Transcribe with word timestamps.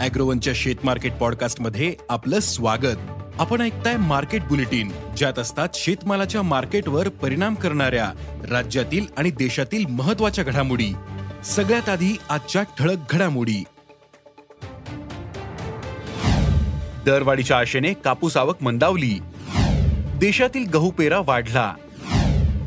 अॅग्रोवनच्या 0.00 0.52
शेत 0.56 0.74
मार्केट 0.84 1.12
पॉडकास्टमध्ये 1.12 1.94
आपलं 2.08 2.40
स्वागत. 2.40 2.96
आपण 3.38 3.60
ऐकताय 3.60 3.96
मार्केट 3.96 4.42
बुलेटिन 4.42 4.92
ज्यात 5.16 5.38
असतात 5.38 5.68
शेतमालाच्या 5.74 6.42
मार्केटवर 6.42 7.08
परिणाम 7.08 7.54
करणाऱ्या 7.54 8.12
राज्यातील 8.50 9.06
आणि 9.16 9.30
देशातील 9.30 9.86
महत्त्वाच्या 9.86 10.44
घडामोडी. 10.44 10.92
सगळ्यात 11.44 11.88
आधी 11.88 12.16
आजच्या 12.28 12.62
ठळक 12.62 12.96
घडामोडी. 13.10 13.64
दरवाढीच्या 17.06 17.58
आशेने 17.58 17.92
कापूस 17.92 18.36
आवक 18.36 18.62
मंदावली. 18.62 19.18
देशातील 20.16 20.64
गहू 20.66 20.90
पेरा 20.90 21.18
वाढला. 21.24 21.74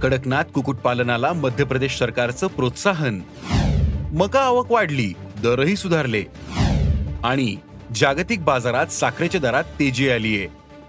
कडकनाथ 0.01 0.43
कुक्कुटपालनाला 0.43 1.33
मध्य 1.33 1.63
प्रदेश 1.63 1.97
सरकारचं 1.97 2.47
प्रोत्साहन. 2.47 3.21
मका 4.13 4.39
आवक 4.39 4.71
वाढली 4.71 5.13
दरही 5.43 5.75
सुधारले. 5.75 6.23
आणि 7.23 7.55
जागतिक 7.95 8.43
बाजारात 8.43 8.87
साखरेच्या 8.87 9.41
दरात 9.41 9.63
तेजी 9.63 10.09
आलीये. 10.09 10.47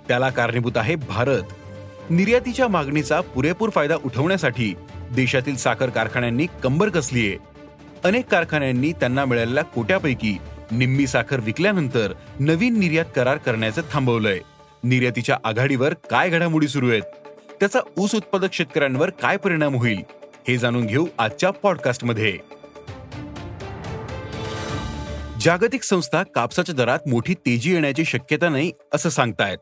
त्याला 0.08 0.30
कारणीभूत 0.30 0.76
आहे 0.76 0.94
भारत. 0.94 1.42
निर्यातीच्या 2.10 2.68
मागणीचा 2.68 3.20
पुरेपूर 3.20 3.70
फायदा 3.70 3.96
उठवण्यासाठी 4.04 4.74
देशातील 5.12 5.56
साखर 5.56 5.88
कारखान्यांनी 5.88 6.46
कंबर 6.62 6.88
कसलीये. 6.88 7.36
अनेक 8.04 8.26
कारखान्यांनी 8.26 8.92
त्यांना 8.92 9.24
मिळालेल्या 9.24 9.64
कोट्यापैकी 9.64 10.38
निम्मी 10.70 11.06
साखर 11.06 11.40
विकल्यानंतर 11.40 12.12
नवीन 12.40 12.78
निर्यात 12.78 13.04
करार 13.16 13.36
करण्याचं 13.36 13.82
थांबवलंय. 13.92 14.38
निर्यातीच्या 14.84 15.38
आघाडीवर 15.44 15.94
काय 15.94 16.30
घडामोडी 16.30 16.68
सुरू 16.68 16.90
आहेत? 16.90 17.02
त्याचा 17.60 17.78
ऊस 17.98 18.14
उत्पादक 18.14 18.52
शेतकऱ्यांवर 18.52 19.10
काय 19.10 19.36
परिणाम 19.36 19.74
होईल? 19.74 19.98
हे 20.48 20.58
जाणून 20.58 20.86
घेऊ 20.86 21.06
आजच्या 21.18 21.50
पॉडकास्टमध्ये 21.50 22.38
जागतिक 25.44 25.82
संस्था 25.82 26.22
कापसाच्या 26.22 26.74
दरात 26.74 26.98
मोठी 27.06 27.34
तेजी 27.34 27.72
येण्याची 27.72 28.04
शक्यता 28.04 28.48
नाही 28.48 28.72
असं 28.94 29.08
सांगतायत. 29.08 29.58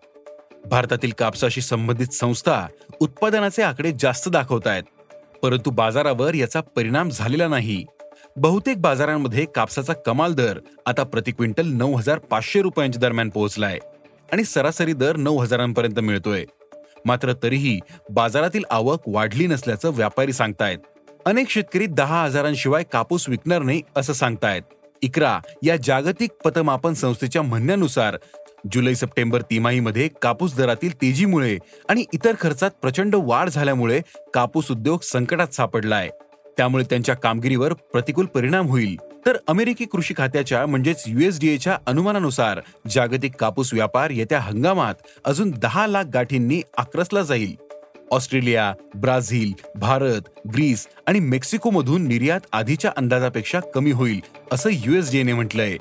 भारतातील 0.66 1.12
कापसाशी 1.18 1.60
संबंधित 1.60 2.06
संस्था 2.06 2.66
उत्पादनाचे 3.00 3.62
आकडे 3.62 3.92
जास्त 4.00 4.28
दाखवतायत. 4.28 4.82
परंतु 5.42 5.70
बाजारावर 5.70 6.34
याचा 6.34 6.60
परिणाम 6.60 7.10
झालेला 7.10 7.48
नाही. 7.48 7.84
बहुतेक 8.36 8.80
बाजारांमध्ये 8.80 9.44
कापसाचा 9.44 9.92
कमाल 9.92 10.34
दर 10.34 10.58
आता 10.86 11.02
प्रति 11.02 11.32
क्विंटल 11.32 11.66
नऊ 11.66 11.94
हजार 11.94 12.18
पाचशे 12.18 12.62
रुपयांच्या 12.62 13.00
दरम्यान 13.00 13.28
पोहोचलाय 13.28 13.78
आणि 14.32 14.44
सरासरी 14.44 14.92
दर 14.92 15.16
नऊ 15.16 15.38
हजारांपर्यंत 15.38 16.00
मिळतोय. 16.00 16.44
मात्र 17.04 17.32
तरीही 17.42 17.80
बाजारातील 18.10 18.64
आवक 18.70 19.00
वाढली 19.06 19.46
नसल्याचं 19.46 19.90
व्यापारी 19.90 20.32
सांगतायत. 20.32 20.78
अनेक 21.26 21.50
शेतकरी 21.50 21.86
दहा 21.86 22.24
हजारांशिवाय 22.24 22.84
कापूस 22.92 23.28
विकणार 23.28 23.62
नाही 23.62 23.82
असं 23.96 24.12
सांगतायत. 24.12 24.62
इकरा 25.02 25.38
या 25.62 25.76
जागतिक 25.76 26.30
पतमापन 26.44 26.94
संस्थेच्या 26.94 27.42
म्हणण्यानुसार 27.42 28.16
जुलै 28.72 28.94
सप्टेंबर 28.94 29.42
तिमाहीमध्ये 29.42 30.08
कापूस 30.22 30.56
दरातील 30.56 30.94
तेजीमुळे 30.94 31.58
आणि 31.88 32.04
इतर 32.12 32.34
खर्चात 32.40 32.70
प्रचंड 32.82 33.14
वाढ 33.18 33.48
झाल्यामुळे 33.48 34.00
कापूस 34.34 34.70
उद्योग 34.70 35.00
संकटात 35.00 35.54
सापडलाय. 35.54 36.10
त्यामुळे 36.56 36.84
त्यांच्या 36.84 37.14
कामगिरीवर 37.14 37.72
प्रतिकूल 37.72 38.26
परिणाम 38.26 38.66
होईल. 38.66 38.96
तर 39.26 39.36
अमेरिकी 39.48 39.84
कृषी 39.84 40.14
खात्याच्या 40.16 40.66
म्हणजेच 40.66 41.04
युएसडीएच्या 41.06 41.78
अनुमानानुसार 41.86 42.60
जागतिक 42.90 43.34
कापूस 43.34 43.74
व्यापार 43.74 44.10
येत्या 44.10 44.40
हंगामात 44.40 44.94
अजून 45.24 45.50
दहा 45.50 45.86
लाख 45.86 46.04
गाठींनी 46.04 46.62
आक्रसला 46.78 47.22
जाईल. 47.22 47.56
ऑस्ट्रेलिया 48.12 48.72
ब्राझील 48.94 49.52
भारत 49.76 50.28
ग्रीस 50.54 50.86
आणि 51.06 51.20
मेक्सिकोमधून 51.20 52.06
निर्यात 52.06 52.40
आधीच्या 52.52 52.90
अंदाजापेक्षा 52.96 53.60
कमी 53.74 53.90
होईल 53.90 54.20
असं 54.52 54.70
युएसडीएने 54.72 55.32
म्हटलंय. 55.32 55.76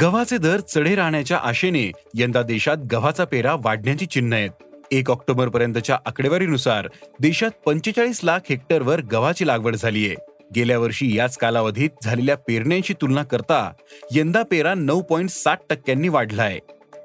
गव्हाचे 0.00 0.38
दर 0.38 0.60
चढे 0.60 0.94
राहण्याच्या 0.94 1.38
आशेने 1.38 1.90
यंदा 2.14 2.42
देशात 2.42 2.76
गव्हाचा 2.92 3.24
पेरा 3.24 3.54
वाढण्याची 3.54 4.06
चिन्ह 4.06 4.36
आहेत. 4.36 4.50
एक 4.90 5.10
ऑक्टोबर 5.10 5.48
पर्यंतच्या 5.48 5.96
आकडेवारीनुसार 6.06 6.88
देशात 7.20 7.50
पंचेचाळीस 7.66 8.20
लाख 8.24 8.40
हेक्टरवर 8.48 9.00
गव्हाची 9.12 9.46
लागवड 9.46 9.76
झालीय 9.76 10.14
गेल्या 10.54 10.78
वर्षी 10.78 11.16
याच 11.16 11.36
कालावधीत 11.36 12.04
झालेल्या 12.04 12.36
पेरण्यांची 12.36 12.94
तुलना 13.00 13.22
करता 13.22 13.72
यंदा 14.14 14.42
पेरा 14.42 14.74
नऊ 14.74 15.00
पॉईंट 15.00 15.30
सात 15.30 15.56
टक्क्यांनी 15.70 16.08
वाढलाय 16.08 16.58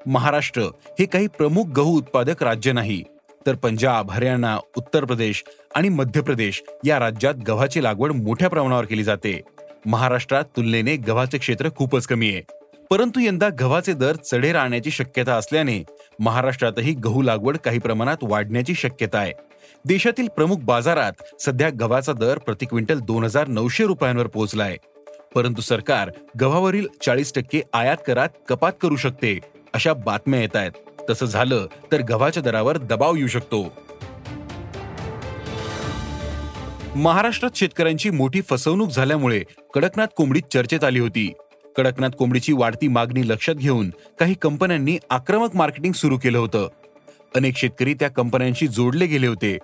महाराष्ट्र 0.06 0.62
हे 0.98 1.04
काही 1.04 1.26
प्रमुख 1.26 1.64
गहू 1.64 1.96
उत्पादक 1.96 2.42
राज्य 2.42 2.72
नाही 2.72 3.02
तर 3.46 3.54
पंजाब 3.54 4.10
हरियाणा 4.10 4.58
उत्तर 4.76 5.04
प्रदेश 5.04 5.44
आणि 5.74 5.88
मध्य 5.88 6.20
प्रदेश 6.20 6.62
या 6.84 6.98
राज्यात 6.98 7.34
गव्हाची 7.34 7.82
लागवड 7.82 8.12
मोठ्या 8.12 8.48
प्रमाणावर 8.48 8.84
केली 8.84 9.04
जाते. 9.04 9.40
महाराष्ट्रात 9.86 10.44
तुलनेने 10.56 10.96
गव्हाचे 10.96 11.38
क्षेत्र 11.38 11.68
खूपच 11.76 12.06
कमी 12.06 12.32
आहे. 12.32 12.42
परंतु 12.90 13.20
यंदा 13.20 13.48
गव्हाचे 13.60 13.92
दर 13.92 14.16
चढे 14.16 14.52
राहण्याची 14.52 14.90
शक्यता 14.90 15.34
असल्याने 15.34 15.84
महाराष्ट्रातही 16.20 16.92
गहू 16.92 17.22
लागवड 17.22 17.56
काही 17.56 17.78
प्रमाणात 17.78 18.16
वाढण्याची 18.22 18.74
शक्यता 18.74 19.18
आहे. 19.18 19.32
देशातील 19.84 20.28
प्रमुख 20.28 20.56
बाजारात 20.56 21.12
सध्या 21.40 21.70
गव्हाचा 21.80 22.12
दर 22.12 22.38
प्रति 22.38 22.66
क्विंटल 22.66 22.98
दोन 22.98 23.24
हजार 23.24 23.48
नऊशे 23.48 23.84
रुपयांवर 23.84 24.26
पोहोचलाय. 24.26 24.76
परंतु 25.34 25.62
सरकार 25.62 26.10
गव्हावरील 26.40 26.86
चाळीस 27.06 27.32
टक्के 27.34 27.60
आयात 27.72 27.96
करात 28.06 28.28
कपात 28.48 28.72
करू 28.80 28.96
शकते. 28.96 29.38
अशा 29.76 29.92
बातम्या 29.92 30.40
येत 30.40 30.56
आहेत. 30.56 30.72
तसं 31.10 31.26
झालं 31.26 31.66
तर 31.92 32.00
गव्हाच्या 32.00 32.42
दरावर 32.42 32.78
दबाव 32.78 33.14
येऊ 33.16 33.26
शकतो. 33.26 33.72
महाराष्ट्रात 36.96 37.56
शेतकऱ्यांची 37.56 38.10
मोठी 38.10 38.40
फसवणूक 38.40 38.90
झाल्यामुळे 38.90 39.42
कडकनाथ 39.74 40.06
कोंबडी 40.16 40.40
चर्चेत 40.52 40.84
आली 40.84 40.98
होती. 40.98 41.32
कडकनाथ 41.76 42.08
कोंबडीची 42.08 42.52
वाढती 42.52 42.88
मागणी 42.88 43.28
लक्षात 43.28 43.54
घेऊन 43.54 43.90
काही 43.90 44.34
कंपन्यांनी 44.34 44.98
आक्रमक 45.10 45.56
मार्केटिंग 45.56 45.92
सुरू 45.92 46.18
केलं 46.18 46.38
होतं. 46.38 46.68
अनेक 47.36 47.56
शेतकरी 47.56 47.94
त्या 47.94 48.08
कंपन्यांशी 48.08 48.66
जोडले 48.66 49.06
गेले 49.06 49.26
होते. 49.26 49.58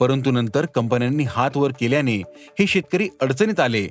परंतु 0.00 0.30
नंतर 0.30 0.66
कंपन्यांनी 0.66 1.24
हात 1.24 1.56
वर 1.56 1.70
केल्याने 1.80 2.16
हे 2.58 2.66
शेतकरी 2.66 3.08
अडचणीत 3.20 3.60
आले. 3.60 3.88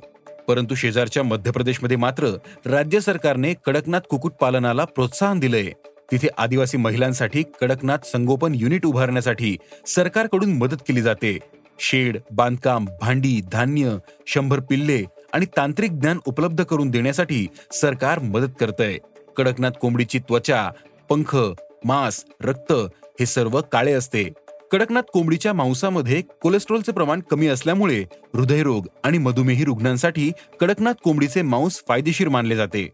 परंतु 0.48 0.74
शेजारच्या 0.74 1.22
मध्य 1.22 1.50
प्रदेशमध्ये 1.50 1.96
मात्र 1.96 2.28
राज्य 2.66 3.00
सरकारने 3.00 3.54
कडकनाथ 3.66 4.00
कुक्कुटपालनाला 4.00 4.84
प्रोत्साहन 4.84 5.38
दिलंय. 5.38 5.70
तिथे 6.12 6.28
आदिवासी 6.38 6.76
महिलांसाठी 6.76 7.42
कडकनाथ 7.60 7.98
संगोपन 8.04 8.52
युनिट 8.54 8.86
उभारण्यासाठी 8.86 9.56
सरकारकडून 9.86 10.52
मदत 10.52 10.76
केली 10.76 11.02
जाते. 11.02 11.38
शेड 11.78 12.18
बांधकाम 12.32 12.86
भांडी 13.00 13.40
धान्य 13.52 13.96
शंभर 14.26 14.60
पिल्ले 14.60 15.04
आणि 15.32 15.46
तांत्रिक 15.46 15.90
ज्ञान 15.90 16.18
उपलब्ध 16.26 16.64
करून 16.64 16.90
देण्यासाठी 16.90 17.46
सरकार 17.72 18.18
मदत 18.18 18.52
करतय. 18.60 18.96
कडकनाथ 19.36 19.70
कोंबडीची 19.70 20.18
त्वचा 20.18 20.70
पंख 21.08 21.36
मांस 21.84 22.24
रक्त 22.42 22.72
हे 23.20 23.26
सर्व 23.26 23.60
काळे 23.72 23.92
असते. 23.92 24.28
कडकनाथ 24.72 25.02
कोंबडीच्या 25.12 25.52
मांसामध्ये 25.52 26.22
कोलेस्ट्रॉलचे 26.42 26.92
प्रमाण 26.92 27.20
कमी 27.20 27.46
असल्यामुळे 27.46 28.04
हृदयरोग 28.34 28.86
आणि 29.04 29.18
मधुमेही 29.18 29.64
रुग्णांसाठी 29.64 30.30
कडकनाथ 30.60 30.92
कोंबडीचे 31.04 31.42
मांस 31.42 31.82
फायदेशीर 31.88 32.28
मानले 32.28 32.56
जाते. 32.56 32.88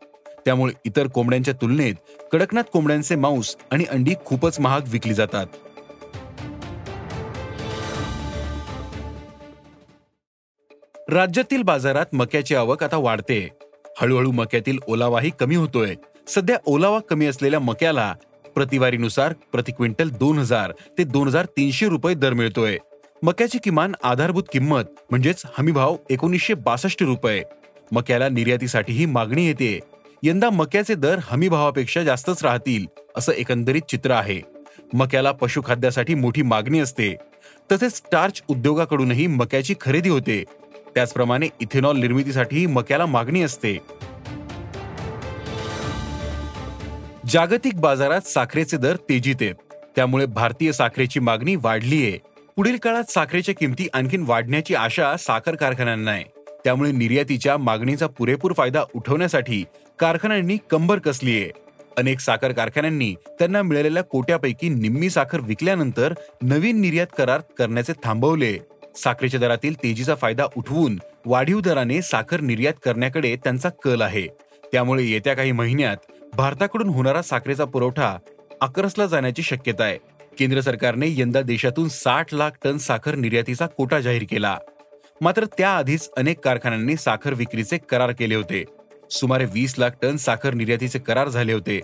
त्यामुळे 0.45 0.75
इतर 0.85 1.07
कोंबड्यांच्या 1.07 1.55
तुलनेत 1.55 1.95
कडकनाथ 2.33 2.63
कोंबड्यांचे 2.63 3.15
मांस 3.15 3.57
आणि 3.71 3.85
अंडी 3.85 4.15
खूपच 4.25 4.61
महाग 4.61 4.81
विकली 4.87 5.15
जातात. 5.15 5.47
राज्यातील 11.09 11.63
बाजारात 11.63 12.07
मक्याची 12.13 12.55
आवक 12.55 12.85
आता 12.85 12.97
वाढते. 12.97 13.49
हळूहळू 14.01 14.33
मक्यातील 14.33 14.79
ओलावाही 14.89 15.31
कमी 15.41 15.57
होतोय. 15.57 15.95
सध्या 16.29 16.57
ओलावा 16.67 16.99
कमी 16.99 17.27
असलेल्या 17.27 17.61
मक्याला 17.61 18.15
प्रतिवारीनुसार 18.57 19.33
प्रति 19.53 19.73
क्विंटल 19.73 20.11
दोन 20.11 20.39
हजार 20.39 20.73
ते 20.99 21.05
दोन 21.05 21.29
हजार 21.29 21.45
तीनशे 21.45 21.89
रुपये 21.89 22.15
दर 22.15 22.33
मिळतोय. 22.33 22.77
मक्याची 23.23 23.59
किमान 23.65 23.95
आधारभूत 24.03 24.43
किंमत 24.53 24.85
म्हणजेच 25.11 25.43
हमीभाव 25.59 25.97
एकोणीसशे 26.11 26.55
बासष्ट 26.55 27.03
रुपये. 27.03 27.43
मक्याला 27.93 28.29
निर्यातीसाठीही 28.29 29.07
मागणी 29.07 29.47
येते. 29.47 29.79
यंदा 30.23 30.51
मक्याचे 30.51 30.95
दर 30.95 31.19
हमी 31.23 31.49
भावापेक्षा 31.49 32.03
जास्तच 32.03 32.45
राहतील 32.45 32.87
असं 33.17 33.33
एकंदरीत 33.33 33.83
चित्र 33.89 34.11
आहे. 34.11 34.41
मक्याला 34.95 35.33
पशुखाद्यासाठी 35.33 36.15
मोठी 36.15 36.43
मागणी 36.43 36.81
असते. 36.81 37.15
तसेच 37.73 37.97
स्टार्च 37.97 38.43
उद्योगाकडूनही 38.49 39.27
मक्याची 39.27 39.75
खरेदी 39.81 40.09
होते. 40.09 40.45
त्याचप्रमाणे 40.95 41.49
इथेनॉल 41.61 41.97
निर्मितीसाठी 41.97 42.67
मक्याला 42.67 43.07
मागणी 43.07 43.43
असते. 43.43 43.79
जागतिक 47.29 47.81
बाजारात 47.81 48.21
साखरेचे 48.21 48.77
दर 48.77 48.97
तेजीत 48.97 49.35
आहेत. 49.41 49.55
त्यामुळे 49.97 50.27
भारतीय 50.27 50.73
साखरेची 50.73 51.21
मागणी 51.21 51.55
वाढलीये 51.57 52.19
पुढील 52.57 52.77
काळात 52.77 53.11
साखरेच्या 53.11 53.55
किमती 53.55 53.89
आणखीन 53.95 54.25
वाढण्याची 54.27 54.75
आशा 54.75 55.17
साखर 55.17 55.55
कारखान्यांना 55.55 56.11
आहे. 56.11 56.25
त्यामुळे 56.65 56.93
निर्यातीच्या 56.93 57.57
मागणीचा 57.57 58.07
पुरेपूर 58.07 58.53
फायदा 58.53 58.83
उठवण्यासाठी 58.95 59.65
कारखान्यांनी 59.99 60.57
कंबर 60.71 60.99
कसलीये 60.99 61.51
अनेक 61.99 62.21
साखर 62.21 62.53
कारखान्यांनी 62.53 63.15
त्यांना 63.39 63.63
मिळालेल्या 63.63 64.03
कोट्यापैकी 64.05 64.69
निम्मी 64.69 65.11
साखर 65.11 65.41
विकल्यानंतर 65.41 66.15
नवीन 66.43 66.81
निर्यात 66.81 67.07
करार 67.19 67.41
करण्याचे 67.59 67.93
थांबवले. 68.05 68.57
साखरेच्या 68.97 69.41
दरातील 69.41 69.75
तेजीचा 69.75 70.15
फायदा 70.15 70.47
उठवून 70.57 70.99
वाढीव 71.27 71.61
दराने 71.61 72.03
साखर 72.03 72.41
निर्यात 72.41 72.75
करण्याकडे 72.85 73.37
त्यांचा 73.37 73.69
कल 73.85 74.01
आहे. 74.03 74.27
त्यामुळे 74.73 75.05
येत्या 75.05 75.35
काही 75.35 75.53
महिन्यात 75.53 75.97
भारताकडून 76.35 76.89
होणारा 76.89 77.23
साखरेचा 77.23 77.65
पुरवठा 77.65 78.19
अक्रसला 78.61 79.07
जाण्याची 79.07 79.43
शक्यता 79.43 79.85
आहे. 79.85 79.99
केंद्र 80.39 80.61
सरकारने 80.61 81.07
यंदा 81.09 81.41
देशातून 81.41 81.89
साठ 81.89 82.35
लाख 82.35 82.51
टन 82.65 82.77
साखर 82.77 83.15
निर्यातीचा 83.15 83.67
कोटा 83.67 84.01
जाहीर 84.01 84.25
केला. 84.31 84.59
मात्र 85.21 85.45
त्याआधीच 85.45 86.11
अनेक 86.17 86.41
कारखान्यांनी 86.45 86.97
साखर 86.97 87.35
विक्रीचे 87.35 87.79
करार 87.79 88.11
केले 88.11 88.35
होते. 88.35 88.65
सुमारे 89.11 89.45
वीस 89.45 89.75
लाख 89.79 89.91
टन 90.03 90.17
साखर 90.17 90.55
निर्यातीचे 90.55 90.99
करार 90.99 91.29
झाले 91.29 91.53
होते. 91.53 91.81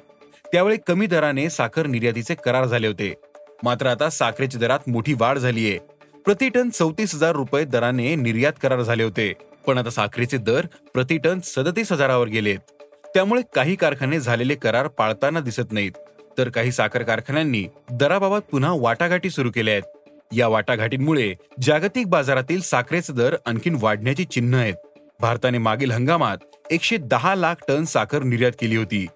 त्यावेळी 0.53 0.77
कमी 0.87 1.07
दराने 1.07 1.51
साखर 1.51 1.87
निर्यातीचे 1.87 2.35
करार 2.35 2.65
झाले 2.65 2.87
होते. 2.87 3.15
मात्र 3.63 3.87
आता 3.87 4.11
साखरेच्या 4.11 4.61
दरात 4.61 4.79
मोठी 4.87 5.15
वाढ 5.15 5.39
झालीये. 5.39 5.79
प्रति 6.25 6.49
टन 6.49 6.71
चौतीस 6.71 7.15
हजार 7.15 7.33
रुपये 7.33 7.65
दराने 7.65 8.15
निर्यात 8.15 8.53
करार 8.63 8.83
झाले 8.83 9.03
होते. 9.03 9.33
पण 9.67 9.79
आता 9.79 9.91
साखरेचे 9.91 10.37
दर 10.37 10.67
प्रति 10.95 11.19
टन 11.19 11.41
सदतीस 11.41 11.93
हजारावर 11.93 12.29
गेलेत. 12.29 12.82
त्यामुळे 13.15 13.43
काही 13.55 13.77
कारखाने 13.77 14.21
झालेले 14.21 14.55
करार 14.55 14.89
पाळताना 14.89 15.41
दिसत 15.41 15.73
नाहीत. 15.73 15.93
तर 16.39 16.49
काही 16.49 16.73
साखर 16.73 17.03
कारखान्यांनी 17.03 17.65
दराबाबत 17.91 18.39
पुन्हा 18.39 18.73
वाटाघाटी 18.77 19.31
सुरू 19.31 19.51
केल्या 19.55 19.75
आहेत. 19.75 20.11
या 20.33 20.49
वाटाघाटींमुळे 20.49 21.35
जागतिक 21.63 22.07
बाजारातील 22.07 22.61
साखरेचे 22.61 23.13
दर 23.13 23.37
आणखीन 23.47 23.77
वाढण्याची 23.81 24.25
चिन्ह 24.25 24.59
आहेत. 24.59 24.75
भारताने 25.21 25.59
मागील 25.59 25.91
हंगामात 25.91 26.37
एकशे 26.71 26.97
दहा 26.97 27.35
लाख 27.35 27.55
टन 27.69 27.85
साखर 27.85 28.23
निर्यात 28.23 28.53
केली 28.61 28.77
होती. 28.77 29.07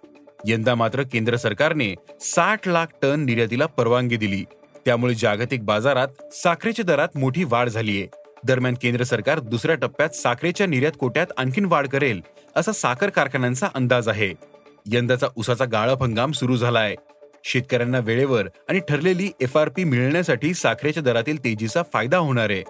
यंदा 0.46 0.75
मात्र 0.75 1.02
केंद्र 1.02 1.37
सरकारने 1.37 1.94
साठ 2.20 2.69
लाख 2.69 2.87
टन 3.02 3.20
निर्यातीला 3.20 3.66
परवानगी 3.66 4.16
दिली. 4.16 4.44
त्यामुळे 4.84 5.14
जागतिक 5.14 5.64
बाजारात 5.64 6.08
साखरेच्या 6.32 6.84
दरात 6.84 7.08
मोठी 7.14 7.44
वाढ 7.44 7.69
झालीये. 7.69 8.06
दरम्यान 8.44 8.74
केंद्र 8.82 9.04
सरकार 9.04 9.38
दुसऱ्या 9.38 9.76
टप्प्यात 9.76 10.08
साखरेच्या 10.08 10.66
निर्यात 10.66 10.92
कोट्यात 11.00 11.26
आणखीन 11.36 11.64
वाढ 11.64 11.86
करेल 11.86 12.20
असा 12.56 12.72
साखर 12.72 13.08
कारखान्यांचा 13.08 13.68
अंदाज 13.74 14.08
आहे. 14.08 14.32
यंदाचा 14.86 15.26
उसाचा 15.36 15.64
गाळप 15.64 16.02
हंगाम 16.02 16.32
सुरू 16.32 16.56
झालाय. 16.56 16.94
शेतकऱ्यांना 17.44 17.98
वेळेवर 17.98 18.48
आणि 18.68 18.80
ठरलेली 18.88 19.30
एफ 19.40 19.56
आर 19.56 19.68
पी 19.68 19.84
मिळण्यासाठी 19.84 20.54
साखरेच्या 20.54 21.02
दरातील 21.02 21.38
तेजीचा 21.44 21.82
फायदा 21.92 22.18
होणार 22.18 22.50
आहे. 22.50 22.62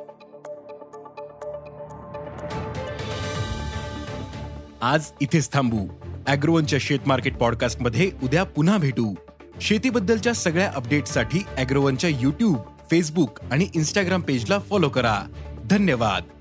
आज 4.82 5.10
इथेच 5.20 5.52
थांबू. 5.52 5.86
अॅग्रोवनच्या 6.26 6.78
शेत 6.82 6.98
मार्केट 7.06 7.36
पॉडकास्टमध्ये 7.36 8.10
उद्या 8.22 8.44
पुन्हा 8.44 8.78
भेटू. 8.78 9.14
शेतीबद्दलच्या 9.60 10.32
सगळ्या 10.32 10.72
अपडेटसाठी 10.74 11.44
अॅग्रोवनच्या 11.56 12.10
युट्यूब 12.10 12.56
फेसबुक 12.90 13.38
आणि 13.50 13.68
इन्स्टाग्राम 13.74 14.20
पेजला 14.20 14.58
फॉलो 14.58 14.88
करा. 14.88 15.20
धन्यवाद. 15.66 16.35